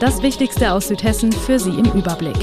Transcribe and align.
Das 0.00 0.22
Wichtigste 0.22 0.74
aus 0.74 0.86
Südhessen 0.86 1.32
für 1.32 1.58
Sie 1.58 1.70
im 1.70 1.86
Überblick. 1.86 2.36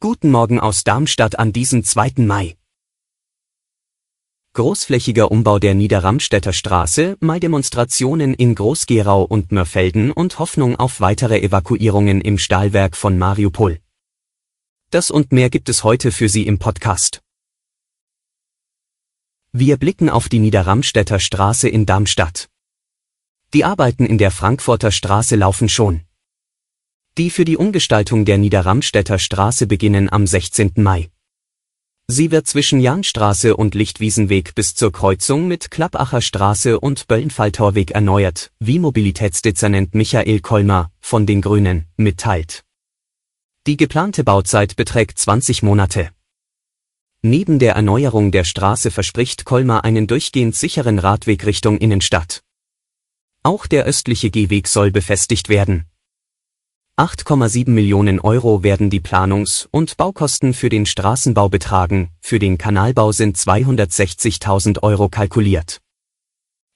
Guten 0.00 0.30
Morgen 0.30 0.58
aus 0.58 0.82
Darmstadt 0.82 1.38
an 1.38 1.52
diesem 1.52 1.84
2. 1.84 2.12
Mai. 2.24 2.56
Großflächiger 4.54 5.30
Umbau 5.30 5.58
der 5.58 5.74
Niederramstädter 5.74 6.54
Straße, 6.54 7.18
Mai-Demonstrationen 7.20 8.32
in 8.32 8.54
Groß-Gerau 8.54 9.22
und 9.22 9.52
Mörfelden 9.52 10.10
und 10.10 10.38
Hoffnung 10.38 10.76
auf 10.76 11.02
weitere 11.02 11.40
Evakuierungen 11.42 12.22
im 12.22 12.38
Stahlwerk 12.38 12.96
von 12.96 13.18
Mariupol. 13.18 13.78
Das 14.88 15.10
und 15.10 15.32
mehr 15.32 15.50
gibt 15.50 15.68
es 15.68 15.84
heute 15.84 16.12
für 16.12 16.30
Sie 16.30 16.46
im 16.46 16.58
Podcast. 16.58 17.20
Wir 19.52 19.76
blicken 19.76 20.08
auf 20.08 20.30
die 20.30 20.38
Niederramstädter 20.38 21.18
Straße 21.18 21.68
in 21.68 21.84
Darmstadt. 21.84 22.48
Die 23.52 23.64
Arbeiten 23.64 24.06
in 24.06 24.16
der 24.16 24.30
Frankfurter 24.30 24.92
Straße 24.92 25.34
laufen 25.34 25.68
schon. 25.68 26.02
Die 27.18 27.30
für 27.30 27.44
die 27.44 27.56
Umgestaltung 27.56 28.24
der 28.24 28.38
Niederramstädter 28.38 29.18
Straße 29.18 29.66
beginnen 29.66 30.08
am 30.08 30.24
16. 30.24 30.74
Mai. 30.76 31.10
Sie 32.06 32.30
wird 32.30 32.46
zwischen 32.46 32.78
Jahnstraße 32.78 33.56
und 33.56 33.74
Lichtwiesenweg 33.74 34.54
bis 34.54 34.76
zur 34.76 34.92
Kreuzung 34.92 35.48
mit 35.48 35.72
Klappacher 35.72 36.20
Straße 36.20 36.78
und 36.78 37.08
Böllenfalltorweg 37.08 37.90
erneuert, 37.90 38.52
wie 38.60 38.78
Mobilitätsdezernent 38.78 39.96
Michael 39.96 40.38
Kolmer 40.40 40.92
von 41.00 41.26
den 41.26 41.40
Grünen 41.40 41.86
mitteilt. 41.96 42.64
Die 43.66 43.76
geplante 43.76 44.22
Bauzeit 44.22 44.76
beträgt 44.76 45.18
20 45.18 45.64
Monate. 45.64 46.10
Neben 47.22 47.58
der 47.58 47.74
Erneuerung 47.74 48.30
der 48.30 48.44
Straße 48.44 48.92
verspricht 48.92 49.44
Kolmer 49.44 49.82
einen 49.84 50.06
durchgehend 50.06 50.54
sicheren 50.54 51.00
Radweg 51.00 51.44
Richtung 51.46 51.78
Innenstadt. 51.78 52.44
Auch 53.42 53.66
der 53.66 53.84
östliche 53.84 54.30
Gehweg 54.30 54.68
soll 54.68 54.90
befestigt 54.90 55.48
werden. 55.48 55.86
8,7 56.98 57.70
Millionen 57.70 58.20
Euro 58.20 58.62
werden 58.62 58.90
die 58.90 59.00
Planungs- 59.00 59.66
und 59.70 59.96
Baukosten 59.96 60.52
für 60.52 60.68
den 60.68 60.84
Straßenbau 60.84 61.48
betragen, 61.48 62.10
für 62.20 62.38
den 62.38 62.58
Kanalbau 62.58 63.12
sind 63.12 63.38
260.000 63.38 64.82
Euro 64.82 65.08
kalkuliert. 65.08 65.80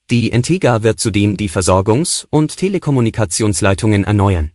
Die 0.09 0.31
Entega 0.31 0.81
wird 0.81 0.99
zudem 0.99 1.37
die 1.37 1.49
Versorgungs- 1.49 2.25
und 2.31 2.57
Telekommunikationsleitungen 2.57 4.03
erneuern. 4.03 4.51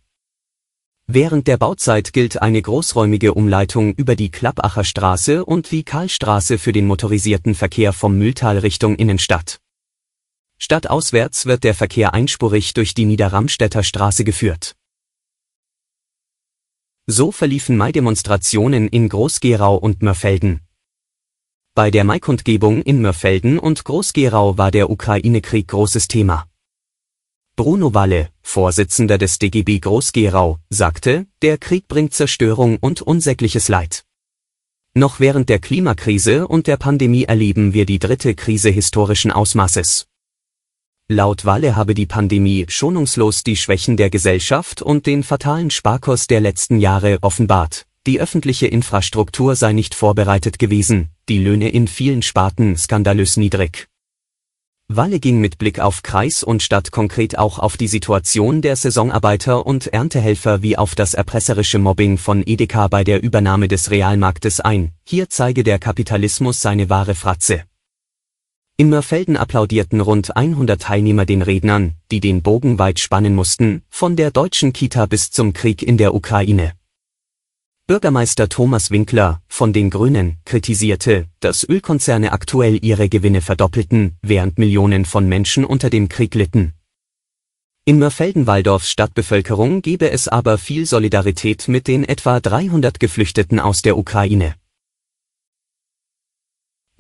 Während 1.07 1.47
der 1.47 1.59
Bauzeit 1.59 2.13
gilt 2.13 2.43
eine 2.43 2.61
großräumige 2.61 3.35
Umleitung 3.35 3.95
über 3.95 4.17
die 4.17 4.33
Klappacher 4.33 4.83
Straße 4.83 5.45
und 5.45 5.71
die 5.71 5.85
Karlstraße 5.85 6.59
für 6.59 6.73
den 6.73 6.89
motorisierten 6.89 7.55
Verkehr 7.55 7.93
vom 7.93 8.19
Mühltal 8.19 8.59
Richtung 8.59 8.97
Innenstadt. 8.97 9.61
Stadtauswärts 10.63 11.47
wird 11.47 11.65
der 11.65 11.75
Verkehr 11.75 12.13
einspurig 12.13 12.75
durch 12.75 12.93
die 12.93 13.07
Niederramstädter 13.07 13.83
Straße 13.83 14.25
geführt. 14.25 14.77
So 17.07 17.33
verliefen 17.33 17.79
Mai-Demonstrationen 17.79 18.87
in 18.87 19.09
Groß-Gerau 19.09 19.77
und 19.77 20.03
Mörfelden. 20.03 20.61
Bei 21.75 21.91
der 21.91 22.05
Maikundgebung 22.05 22.83
in 22.83 23.01
Mörfelden 23.01 23.59
und 23.59 23.85
Groß-Gerau 23.85 24.59
war 24.59 24.71
der 24.71 24.91
Ukraine-Krieg 24.91 25.67
großes 25.67 26.09
Thema. 26.09 26.47
Bruno 27.57 27.95
Walle, 27.95 28.29
Vorsitzender 28.43 29.17
des 29.17 29.39
DGB 29.39 29.79
Groß-Gerau, 29.79 30.59
sagte, 30.69 31.27
der 31.41 31.57
Krieg 31.57 31.89
bringt 31.89 32.13
Zerstörung 32.13 32.77
und 32.77 33.01
unsägliches 33.01 33.69
Leid. 33.69 34.05
Noch 34.93 35.21
während 35.21 35.49
der 35.49 35.59
Klimakrise 35.59 36.47
und 36.47 36.67
der 36.67 36.77
Pandemie 36.77 37.25
erleben 37.25 37.73
wir 37.73 37.87
die 37.87 37.99
dritte 37.99 38.35
Krise 38.35 38.69
historischen 38.69 39.31
Ausmaßes. 39.31 40.10
Laut 41.13 41.45
Walle 41.45 41.75
habe 41.75 41.95
die 41.95 42.07
Pandemie 42.07 42.67
schonungslos 42.69 43.43
die 43.43 43.57
Schwächen 43.57 43.97
der 43.97 44.11
Gesellschaft 44.11 44.81
und 44.81 45.07
den 45.07 45.25
fatalen 45.25 45.71
Sparkurs 45.71 46.29
der 46.29 46.39
letzten 46.39 46.79
Jahre 46.79 47.19
offenbart. 47.23 47.85
Die 48.07 48.21
öffentliche 48.21 48.69
Infrastruktur 48.69 49.57
sei 49.57 49.73
nicht 49.73 49.97
vorbereitet 49.97 50.61
gewesen, 50.61 51.09
die 51.29 51.39
Löhne 51.39 51.71
in 51.71 51.89
vielen 51.89 52.23
Sparten 52.23 52.77
skandalös 52.77 53.37
niedrig. 53.37 53.89
Walle 54.87 55.19
ging 55.19 55.41
mit 55.41 55.59
Blick 55.59 55.81
auf 55.81 56.05
Kreis 56.05 56.45
und 56.45 56.63
Stadt 56.63 56.93
konkret 56.93 57.37
auch 57.37 57.59
auf 57.59 57.77
die 57.77 57.89
Situation 57.89 58.63
der 58.63 58.77
Saisonarbeiter 58.77 59.67
und 59.67 59.89
Erntehelfer 59.89 60.63
wie 60.63 60.79
auf 60.79 60.95
das 60.95 61.15
erpresserische 61.15 61.81
Mobbing 61.81 62.19
von 62.19 62.45
Edeka 62.47 62.87
bei 62.87 63.03
der 63.03 63.21
Übernahme 63.21 63.67
des 63.67 63.91
Realmarktes 63.91 64.61
ein. 64.61 64.93
Hier 65.05 65.29
zeige 65.29 65.65
der 65.65 65.81
Kapitalismus 65.81 66.61
seine 66.61 66.89
wahre 66.89 67.17
Fratze. 67.17 67.65
In 68.81 68.89
Mörfelden 68.89 69.37
applaudierten 69.37 70.01
rund 70.01 70.35
100 70.35 70.81
Teilnehmer 70.81 71.27
den 71.27 71.43
Rednern, 71.43 71.97
die 72.11 72.19
den 72.19 72.41
Bogen 72.41 72.79
weit 72.79 72.99
spannen 72.99 73.35
mussten, 73.35 73.83
von 73.91 74.17
der 74.17 74.31
deutschen 74.31 74.73
Kita 74.73 75.05
bis 75.05 75.31
zum 75.31 75.53
Krieg 75.53 75.83
in 75.83 75.99
der 75.99 76.15
Ukraine. 76.15 76.73
Bürgermeister 77.87 78.49
Thomas 78.49 78.91
Winkler 78.91 79.43
von 79.49 79.75
den 79.75 79.91
Grünen 79.91 80.39
kritisierte, 80.47 81.27
dass 81.41 81.63
Ölkonzerne 81.63 82.33
aktuell 82.33 82.83
ihre 82.83 83.11
Gewinne 83.11 83.43
verdoppelten, 83.43 84.17
während 84.23 84.59
Millionen 84.59 85.05
von 85.05 85.29
Menschen 85.29 85.67
unter 85.67 85.91
dem 85.91 86.09
Krieg 86.09 86.35
litten. 86.35 86.73
In 87.85 87.99
Mörfelden-Walldorfs 87.99 88.91
Stadtbevölkerung 88.91 89.83
gebe 89.83 90.11
es 90.11 90.27
aber 90.27 90.57
viel 90.57 90.87
Solidarität 90.87 91.69
mit 91.69 91.87
den 91.87 92.03
etwa 92.03 92.41
300 92.41 92.99
Geflüchteten 92.99 93.61
aus 93.61 93.83
der 93.83 93.99
Ukraine. 93.99 94.55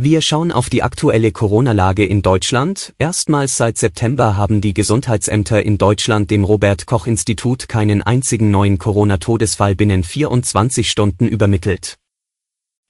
Wir 0.02 0.22
schauen 0.22 0.50
auf 0.50 0.70
die 0.70 0.82
aktuelle 0.82 1.30
Corona-Lage 1.30 2.06
in 2.06 2.22
Deutschland. 2.22 2.94
Erstmals 2.96 3.58
seit 3.58 3.76
September 3.76 4.34
haben 4.34 4.62
die 4.62 4.72
Gesundheitsämter 4.72 5.62
in 5.62 5.76
Deutschland 5.76 6.30
dem 6.30 6.42
Robert 6.42 6.86
Koch 6.86 7.06
Institut 7.06 7.68
keinen 7.68 8.00
einzigen 8.00 8.50
neuen 8.50 8.78
Corona-Todesfall 8.78 9.74
binnen 9.74 10.02
24 10.02 10.90
Stunden 10.90 11.28
übermittelt. 11.28 11.98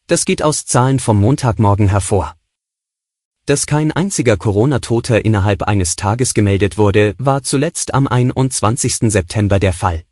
Das 0.07 0.25
geht 0.25 0.41
aus 0.45 0.67
Zahlen 0.67 1.01
vom 1.01 1.21
Montagmorgen 1.21 1.89
hervor. 1.89 2.37
Dass 3.45 3.67
kein 3.67 3.91
einziger 3.91 4.37
Corona-Toter 4.37 5.25
innerhalb 5.25 5.65
eines 5.65 5.97
Tages 5.97 6.33
gemeldet 6.33 6.79
wurde, 6.79 7.17
war 7.19 7.43
zuletzt 7.43 7.93
am 7.93 8.07
21. 8.07 9.11
September 9.11 9.59
der 9.59 9.73
Fall. 9.73 10.05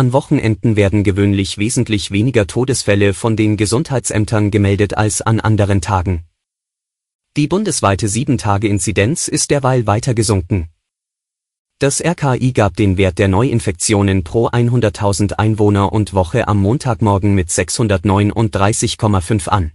An 0.00 0.14
Wochenenden 0.14 0.76
werden 0.76 1.04
gewöhnlich 1.04 1.58
wesentlich 1.58 2.10
weniger 2.10 2.46
Todesfälle 2.46 3.12
von 3.12 3.36
den 3.36 3.58
Gesundheitsämtern 3.58 4.50
gemeldet 4.50 4.96
als 4.96 5.20
an 5.20 5.40
anderen 5.40 5.82
Tagen. 5.82 6.24
Die 7.36 7.46
bundesweite 7.46 8.06
7-Tage-Inzidenz 8.06 9.28
ist 9.28 9.50
derweil 9.50 9.86
weiter 9.86 10.14
gesunken. 10.14 10.70
Das 11.80 12.02
RKI 12.02 12.52
gab 12.54 12.76
den 12.76 12.96
Wert 12.96 13.18
der 13.18 13.28
Neuinfektionen 13.28 14.24
pro 14.24 14.48
100.000 14.48 15.34
Einwohner 15.34 15.92
und 15.92 16.14
Woche 16.14 16.48
am 16.48 16.62
Montagmorgen 16.62 17.34
mit 17.34 17.50
639,5 17.50 19.48
an. 19.50 19.72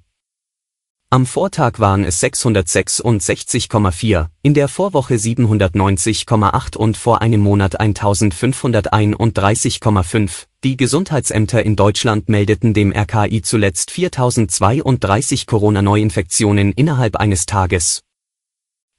Am 1.12 1.26
Vortag 1.26 1.80
waren 1.80 2.04
es 2.04 2.22
666,4, 2.22 4.28
in 4.42 4.54
der 4.54 4.68
Vorwoche 4.68 5.16
790,8 5.16 6.76
und 6.76 6.98
vor 6.98 7.22
einem 7.22 7.40
Monat 7.42 7.80
1531,5. 7.80 10.48
Die 10.64 10.76
Gesundheitsämter 10.76 11.64
in 11.64 11.76
Deutschland 11.76 12.28
meldeten 12.28 12.74
dem 12.74 12.92
RKI 12.92 13.44
zuletzt 13.44 13.92
4032 13.92 15.46
Corona-Neuinfektionen 15.46 16.72
innerhalb 16.74 17.18
eines 17.18 17.46
Tages. 17.46 18.02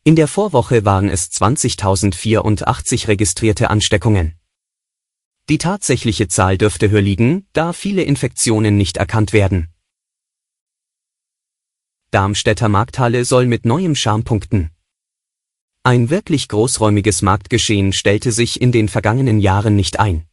In 0.04 0.14
der 0.14 0.28
Vorwoche 0.28 0.84
waren 0.84 1.08
es 1.10 1.32
20.084 1.32 3.08
registrierte 3.08 3.68
Ansteckungen. 3.68 4.36
Die 5.48 5.58
tatsächliche 5.58 6.28
Zahl 6.28 6.56
dürfte 6.56 6.88
höher 6.88 7.02
liegen, 7.02 7.48
da 7.52 7.72
viele 7.72 8.04
Infektionen 8.04 8.76
nicht 8.76 8.96
erkannt 8.96 9.32
werden. 9.32 9.72
Darmstädter 12.16 12.70
Markthalle 12.70 13.26
soll 13.26 13.44
mit 13.44 13.66
neuem 13.66 13.94
Charme 13.94 14.24
punkten. 14.24 14.70
Ein 15.82 16.08
wirklich 16.08 16.48
großräumiges 16.48 17.20
Marktgeschehen 17.20 17.92
stellte 17.92 18.32
sich 18.32 18.62
in 18.62 18.72
den 18.72 18.88
vergangenen 18.88 19.38
Jahren 19.38 19.76
nicht 19.76 20.00
ein. 20.00 20.24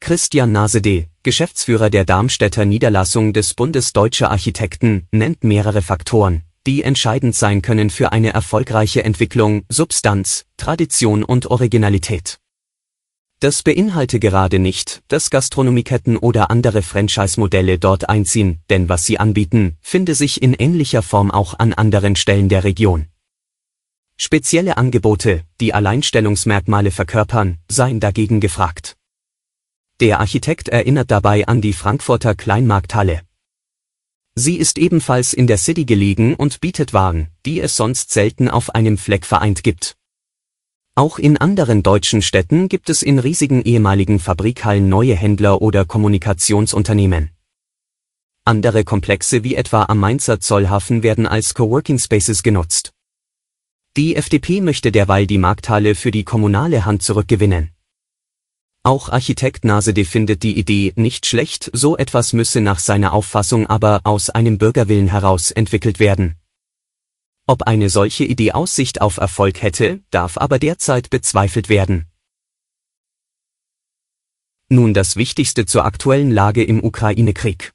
Christian 0.00 0.50
Nasede, 0.50 1.06
Geschäftsführer 1.22 1.88
der 1.88 2.04
Darmstädter 2.04 2.64
Niederlassung 2.64 3.32
des 3.32 3.54
Bundes 3.54 3.92
Deutscher 3.92 4.32
Architekten, 4.32 5.06
nennt 5.12 5.44
mehrere 5.44 5.82
Faktoren, 5.82 6.42
die 6.66 6.82
entscheidend 6.82 7.36
sein 7.36 7.62
können 7.62 7.88
für 7.88 8.10
eine 8.10 8.32
erfolgreiche 8.32 9.04
Entwicklung, 9.04 9.62
Substanz, 9.68 10.46
Tradition 10.56 11.22
und 11.22 11.46
Originalität. 11.46 12.41
Das 13.42 13.64
beinhalte 13.64 14.20
gerade 14.20 14.60
nicht, 14.60 15.02
dass 15.08 15.28
Gastronomieketten 15.28 16.16
oder 16.16 16.48
andere 16.52 16.80
Franchise-Modelle 16.80 17.76
dort 17.76 18.08
einziehen, 18.08 18.60
denn 18.70 18.88
was 18.88 19.04
sie 19.04 19.18
anbieten, 19.18 19.78
finde 19.80 20.14
sich 20.14 20.40
in 20.40 20.54
ähnlicher 20.54 21.02
Form 21.02 21.32
auch 21.32 21.58
an 21.58 21.72
anderen 21.72 22.14
Stellen 22.14 22.48
der 22.48 22.62
Region. 22.62 23.08
Spezielle 24.16 24.76
Angebote, 24.76 25.42
die 25.60 25.74
Alleinstellungsmerkmale 25.74 26.92
verkörpern, 26.92 27.58
seien 27.68 27.98
dagegen 27.98 28.38
gefragt. 28.38 28.96
Der 29.98 30.20
Architekt 30.20 30.68
erinnert 30.68 31.10
dabei 31.10 31.44
an 31.48 31.60
die 31.60 31.72
Frankfurter 31.72 32.36
Kleinmarkthalle. 32.36 33.22
Sie 34.36 34.54
ist 34.54 34.78
ebenfalls 34.78 35.32
in 35.32 35.48
der 35.48 35.58
City 35.58 35.84
gelegen 35.84 36.36
und 36.36 36.60
bietet 36.60 36.92
Waren, 36.92 37.26
die 37.44 37.58
es 37.58 37.74
sonst 37.74 38.12
selten 38.12 38.48
auf 38.48 38.72
einem 38.72 38.98
Fleck 38.98 39.26
vereint 39.26 39.64
gibt. 39.64 39.96
Auch 40.94 41.18
in 41.18 41.38
anderen 41.38 41.82
deutschen 41.82 42.20
Städten 42.20 42.68
gibt 42.68 42.90
es 42.90 43.02
in 43.02 43.18
riesigen 43.18 43.62
ehemaligen 43.62 44.18
Fabrikhallen 44.18 44.90
neue 44.90 45.14
Händler 45.14 45.62
oder 45.62 45.86
Kommunikationsunternehmen. 45.86 47.30
Andere 48.44 48.84
Komplexe 48.84 49.42
wie 49.42 49.54
etwa 49.54 49.84
am 49.84 50.00
Mainzer 50.00 50.38
Zollhafen 50.40 51.02
werden 51.02 51.26
als 51.26 51.54
Coworking 51.54 51.98
Spaces 51.98 52.42
genutzt. 52.42 52.92
Die 53.96 54.16
FDP 54.16 54.60
möchte 54.60 54.92
derweil 54.92 55.26
die 55.26 55.38
Markthalle 55.38 55.94
für 55.94 56.10
die 56.10 56.24
kommunale 56.24 56.84
Hand 56.84 57.02
zurückgewinnen. 57.02 57.70
Auch 58.82 59.08
Architekt 59.08 59.64
Nasede 59.64 60.04
findet 60.04 60.42
die 60.42 60.58
Idee 60.58 60.92
nicht 60.96 61.24
schlecht, 61.24 61.70
so 61.72 61.96
etwas 61.96 62.34
müsse 62.34 62.60
nach 62.60 62.80
seiner 62.80 63.14
Auffassung 63.14 63.66
aber 63.66 64.00
aus 64.04 64.28
einem 64.28 64.58
Bürgerwillen 64.58 65.08
heraus 65.08 65.52
entwickelt 65.52 66.00
werden. 66.00 66.36
Ob 67.46 67.64
eine 67.64 67.90
solche 67.90 68.24
Idee 68.24 68.52
Aussicht 68.52 69.00
auf 69.00 69.16
Erfolg 69.16 69.62
hätte, 69.62 70.00
darf 70.10 70.38
aber 70.38 70.60
derzeit 70.60 71.10
bezweifelt 71.10 71.68
werden. 71.68 72.06
Nun 74.68 74.94
das 74.94 75.16
Wichtigste 75.16 75.66
zur 75.66 75.84
aktuellen 75.84 76.30
Lage 76.30 76.62
im 76.62 76.82
Ukraine-Krieg. 76.82 77.72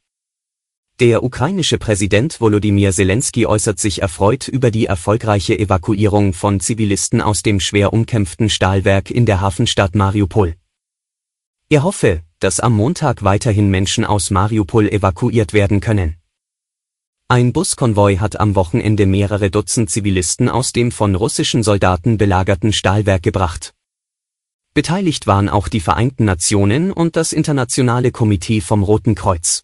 Der 1.00 1.22
ukrainische 1.22 1.78
Präsident 1.78 2.42
Volodymyr 2.42 2.92
Zelensky 2.92 3.46
äußert 3.46 3.78
sich 3.78 4.02
erfreut 4.02 4.48
über 4.48 4.72
die 4.72 4.88
erfolgreiche 4.88 5.60
Evakuierung 5.60 6.34
von 6.34 6.60
Zivilisten 6.60 7.22
aus 7.22 7.44
dem 7.44 7.60
schwer 7.60 7.94
umkämpften 7.94 8.50
Stahlwerk 8.50 9.12
in 9.12 9.28
der 9.28 9.42
Hafenstadt 9.42 9.94
Mariupol. 9.94 10.56
Er 11.70 11.84
hoffe, 11.84 12.24
dass 12.40 12.60
am 12.60 12.74
Montag 12.74 13.24
weiterhin 13.24 13.70
Menschen 13.70 14.06
aus 14.06 14.32
Mariupol 14.32 14.88
evakuiert 14.88 15.54
werden 15.54 15.82
können. 15.82 16.16
Ein 17.30 17.52
Buskonvoi 17.52 18.16
hat 18.20 18.40
am 18.40 18.56
Wochenende 18.56 19.06
mehrere 19.06 19.52
Dutzend 19.52 19.90
Zivilisten 19.90 20.48
aus 20.48 20.72
dem 20.72 20.94
von 20.94 21.14
russischen 21.14 21.62
Soldaten 21.62 22.18
belagerten 22.18 22.72
Stahlwerk 22.72 23.22
gebracht. 23.22 23.74
Beteiligt 24.74 25.28
waren 25.28 25.50
auch 25.50 25.68
die 25.68 25.82
Vereinten 25.82 26.24
Nationen 26.24 26.90
und 26.90 27.18
das 27.18 27.34
Internationale 27.34 28.12
Komitee 28.12 28.62
vom 28.62 28.82
Roten 28.82 29.14
Kreuz. 29.14 29.64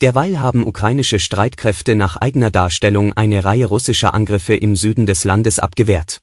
Derweil 0.00 0.38
haben 0.38 0.64
ukrainische 0.64 1.18
Streitkräfte 1.18 1.96
nach 1.96 2.16
eigener 2.18 2.52
Darstellung 2.52 3.12
eine 3.12 3.44
Reihe 3.44 3.66
russischer 3.66 4.14
Angriffe 4.14 4.54
im 4.54 4.76
Süden 4.76 5.04
des 5.04 5.24
Landes 5.24 5.58
abgewehrt. 5.58 6.20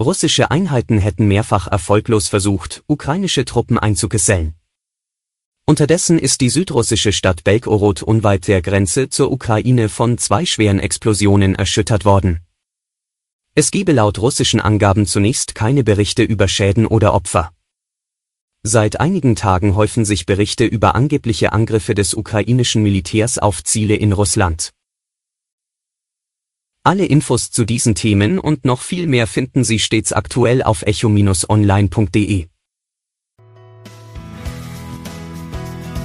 Russische 0.00 0.50
Einheiten 0.50 0.98
hätten 0.98 1.28
mehrfach 1.28 1.68
erfolglos 1.68 2.26
versucht, 2.26 2.82
ukrainische 2.88 3.44
Truppen 3.44 3.78
einzugesellen. 3.78 4.57
Unterdessen 5.68 6.18
ist 6.18 6.40
die 6.40 6.48
südrussische 6.48 7.12
Stadt 7.12 7.44
Belgorod 7.44 8.02
unweit 8.02 8.48
der 8.48 8.62
Grenze 8.62 9.10
zur 9.10 9.30
Ukraine 9.30 9.90
von 9.90 10.16
zwei 10.16 10.46
schweren 10.46 10.78
Explosionen 10.78 11.56
erschüttert 11.56 12.06
worden. 12.06 12.40
Es 13.54 13.70
gebe 13.70 13.92
laut 13.92 14.18
russischen 14.18 14.60
Angaben 14.62 15.04
zunächst 15.04 15.54
keine 15.54 15.84
Berichte 15.84 16.22
über 16.22 16.48
Schäden 16.48 16.86
oder 16.86 17.12
Opfer. 17.12 17.52
Seit 18.62 18.98
einigen 18.98 19.36
Tagen 19.36 19.74
häufen 19.74 20.06
sich 20.06 20.24
Berichte 20.24 20.64
über 20.64 20.94
angebliche 20.94 21.52
Angriffe 21.52 21.94
des 21.94 22.14
ukrainischen 22.14 22.82
Militärs 22.82 23.36
auf 23.36 23.62
Ziele 23.62 23.94
in 23.94 24.14
Russland. 24.14 24.72
Alle 26.82 27.04
Infos 27.04 27.50
zu 27.50 27.66
diesen 27.66 27.94
Themen 27.94 28.38
und 28.38 28.64
noch 28.64 28.80
viel 28.80 29.06
mehr 29.06 29.26
finden 29.26 29.64
Sie 29.64 29.80
stets 29.80 30.14
aktuell 30.14 30.62
auf 30.62 30.80
echo-online.de. 30.80 32.46